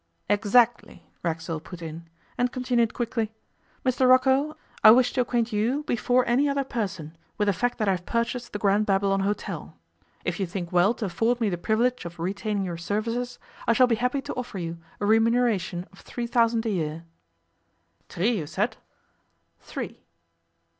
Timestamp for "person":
6.63-7.15